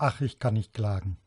[0.00, 1.18] Ach, ich kann nicht klagen.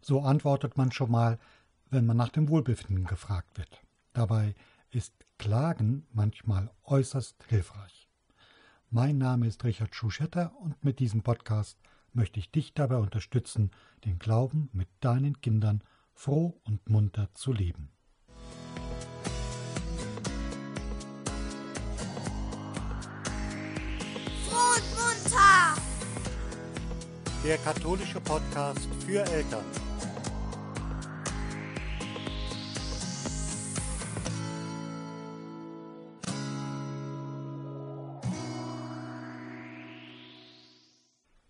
[0.00, 1.38] So antwortet man schon mal,
[1.88, 3.80] wenn man nach dem Wohlbefinden gefragt wird.
[4.12, 4.56] Dabei
[4.90, 8.10] ist Klagen manchmal äußerst hilfreich.
[8.90, 11.78] Mein Name ist Richard Schuschetter und mit diesem Podcast
[12.12, 13.70] möchte ich dich dabei unterstützen,
[14.04, 17.93] den Glauben mit deinen Kindern froh und munter zu leben.
[27.44, 29.66] Der katholische Podcast für Eltern.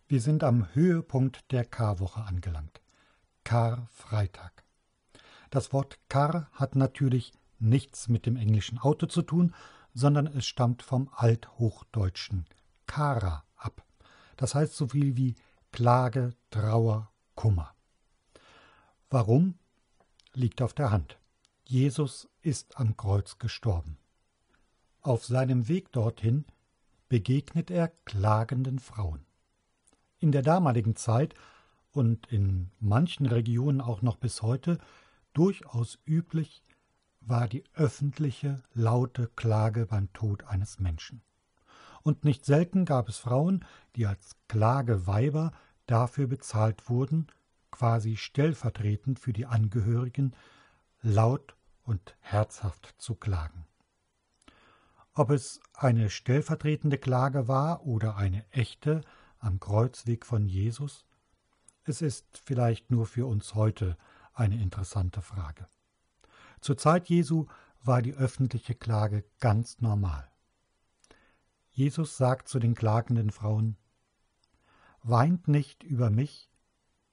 [0.09, 2.81] Wir sind am Höhepunkt der Karwoche angelangt.
[3.45, 4.65] Karfreitag.
[5.51, 9.55] Das Wort Kar hat natürlich nichts mit dem englischen Auto zu tun,
[9.93, 12.47] sondern es stammt vom althochdeutschen
[12.89, 13.85] Kara ab.
[14.37, 15.37] Das heißt so viel wie
[15.75, 17.75] Klage, Trauer, Kummer.
[19.11, 19.59] Warum?
[20.33, 21.19] Liegt auf der Hand.
[21.65, 23.99] Jesus ist am Kreuz gestorben.
[25.01, 26.45] Auf seinem Weg dorthin
[27.09, 29.27] begegnet er klagenden Frauen.
[30.21, 31.35] In der damaligen Zeit
[31.91, 34.79] und in manchen Regionen auch noch bis heute
[35.33, 36.63] durchaus üblich
[37.19, 41.21] war die öffentliche laute Klage beim Tod eines Menschen.
[42.05, 43.65] Und nicht selten gab es Frauen,
[43.97, 45.53] die als Klageweiber
[45.87, 47.27] dafür bezahlt wurden,
[47.71, 50.37] quasi stellvertretend für die Angehörigen
[51.01, 53.67] laut und herzhaft zu klagen.
[55.15, 59.01] Ob es eine stellvertretende Klage war oder eine echte,
[59.39, 61.07] am Kreuzweg von Jesus?
[61.85, 63.97] Es ist vielleicht nur für uns heute
[64.35, 65.67] eine interessante Frage.
[66.61, 67.47] Zur Zeit Jesu
[67.83, 70.29] war die öffentliche Klage ganz normal.
[71.75, 73.77] Jesus sagt zu den klagenden Frauen
[75.03, 76.51] Weint nicht über mich,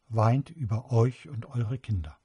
[0.08, 2.18] weint über euch und eure Kinder.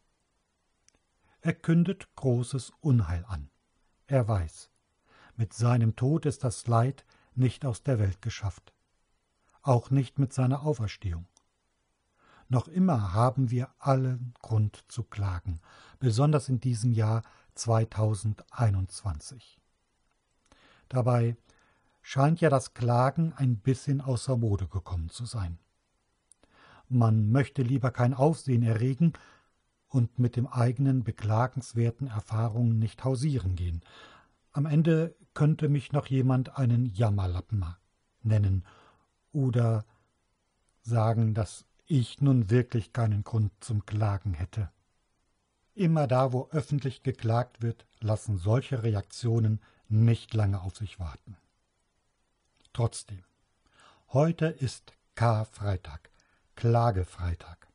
[1.41, 3.51] Er kündet großes Unheil an.
[4.07, 4.71] Er weiß,
[5.35, 7.05] mit seinem Tod ist das Leid
[7.35, 8.73] nicht aus der Welt geschafft
[9.67, 11.27] auch nicht mit seiner Auferstehung.
[12.49, 15.61] Noch immer haben wir allen Grund zu klagen,
[15.99, 17.25] besonders in diesem Jahr
[17.57, 19.61] 2021.
[20.89, 21.37] Dabei
[22.09, 25.59] scheint ja das Klagen ein bisschen außer Mode gekommen zu sein.
[26.89, 29.15] Man möchte lieber kein Aufsehen erregen
[29.89, 33.83] und mit dem eigenen beklagenswerten Erfahrungen nicht hausieren gehen.
[34.53, 37.65] Am Ende könnte mich noch jemand einen Jammerlappen
[38.23, 38.65] nennen
[39.33, 39.85] oder
[40.83, 44.71] sagen, dass ich nun wirklich keinen Grund zum Klagen hätte.
[45.75, 51.37] Immer da, wo öffentlich geklagt wird, lassen solche Reaktionen nicht lange auf sich warten.
[52.77, 53.25] Trotzdem,
[54.09, 56.11] heute ist Karfreitag,
[56.57, 57.69] Klagefreitag.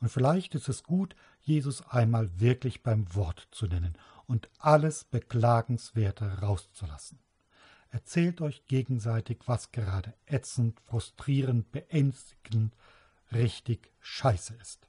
[0.00, 6.40] Und vielleicht ist es gut, Jesus einmal wirklich beim Wort zu nennen und alles Beklagenswerte
[6.40, 7.18] rauszulassen.
[7.90, 12.74] Erzählt euch gegenseitig, was gerade ätzend, frustrierend, beängstigend,
[13.32, 14.88] richtig scheiße ist.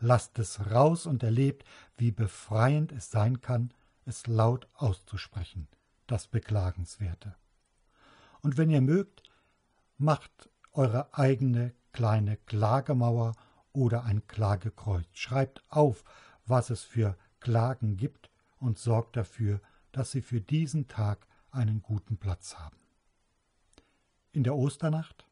[0.00, 1.64] Lasst es raus und erlebt,
[1.96, 3.72] wie befreiend es sein kann,
[4.04, 5.68] es laut auszusprechen,
[6.08, 7.36] das Beklagenswerte.
[8.46, 9.24] Und wenn ihr mögt,
[9.98, 13.34] macht eure eigene kleine Klagemauer
[13.72, 15.04] oder ein Klagekreuz.
[15.14, 16.04] Schreibt auf,
[16.44, 18.30] was es für Klagen gibt
[18.60, 22.76] und sorgt dafür, dass sie für diesen Tag einen guten Platz haben.
[24.30, 25.26] In der Osternacht,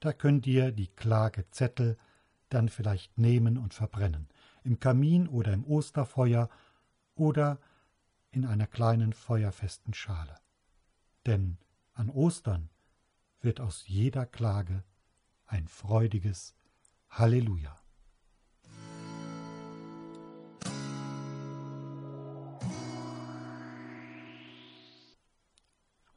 [0.00, 1.98] da könnt ihr die Klagezettel
[2.48, 4.30] dann vielleicht nehmen und verbrennen,
[4.64, 6.48] im Kamin oder im Osterfeuer
[7.14, 7.58] oder
[8.30, 10.40] in einer kleinen feuerfesten Schale.
[11.26, 11.58] Denn
[11.94, 12.70] an Ostern
[13.40, 14.84] wird aus jeder Klage
[15.46, 16.54] ein freudiges
[17.10, 17.81] Halleluja.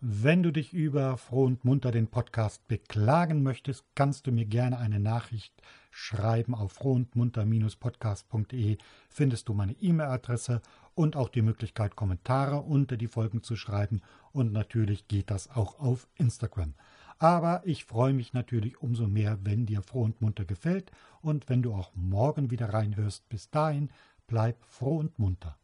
[0.08, 4.78] Wenn du dich über Froh und Munter den Podcast beklagen möchtest, kannst du mir gerne
[4.78, 5.52] eine Nachricht
[5.90, 8.78] schreiben auf frohundmunter-podcast.de
[9.10, 10.62] findest du meine E-Mail-Adresse
[10.94, 14.04] und auch die Möglichkeit, Kommentare unter die Folgen zu schreiben.
[14.32, 16.76] Und natürlich geht das auch auf Instagram.
[17.18, 20.92] Aber ich freue mich natürlich umso mehr, wenn dir Froh und Munter gefällt
[21.24, 23.28] und wenn du auch morgen wieder reinhörst.
[23.28, 23.90] Bis dahin,
[24.28, 25.58] bleib froh und munter.